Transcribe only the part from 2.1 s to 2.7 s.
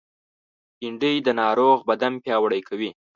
پیاوړی